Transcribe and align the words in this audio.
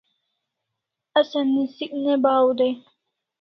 Asa 1.19 1.39
nisik 1.51 1.91
ne 2.03 2.13
bahaw 2.23 2.49
dai 2.57 2.73